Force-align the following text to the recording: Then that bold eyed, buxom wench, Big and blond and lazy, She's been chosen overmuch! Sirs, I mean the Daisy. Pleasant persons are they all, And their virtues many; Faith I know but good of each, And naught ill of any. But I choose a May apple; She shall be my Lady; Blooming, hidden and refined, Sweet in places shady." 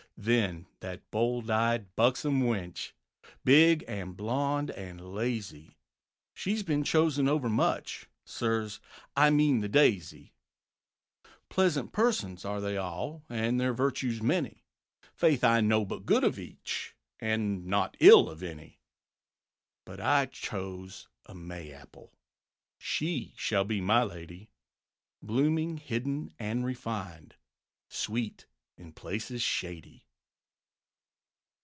Then 0.17 0.67
that 0.81 1.09
bold 1.09 1.49
eyed, 1.49 1.95
buxom 1.95 2.43
wench, 2.43 2.91
Big 3.43 3.83
and 3.87 4.15
blond 4.15 4.69
and 4.69 5.15
lazy, 5.15 5.77
She's 6.35 6.61
been 6.61 6.83
chosen 6.83 7.27
overmuch! 7.27 8.05
Sirs, 8.23 8.79
I 9.15 9.31
mean 9.31 9.61
the 9.61 9.67
Daisy. 9.67 10.35
Pleasant 11.49 11.91
persons 11.91 12.45
are 12.45 12.61
they 12.61 12.77
all, 12.77 13.23
And 13.29 13.59
their 13.59 13.73
virtues 13.73 14.21
many; 14.21 14.63
Faith 15.15 15.43
I 15.43 15.59
know 15.59 15.83
but 15.85 16.05
good 16.05 16.23
of 16.23 16.37
each, 16.37 16.93
And 17.19 17.65
naught 17.65 17.97
ill 17.99 18.29
of 18.29 18.43
any. 18.43 18.79
But 19.85 19.99
I 19.99 20.27
choose 20.27 21.07
a 21.25 21.33
May 21.33 21.71
apple; 21.73 22.13
She 22.77 23.33
shall 23.37 23.63
be 23.65 23.81
my 23.81 24.03
Lady; 24.03 24.51
Blooming, 25.23 25.77
hidden 25.77 26.31
and 26.37 26.63
refined, 26.63 27.37
Sweet 27.89 28.45
in 28.77 28.93
places 28.93 29.41
shady." 29.41 30.05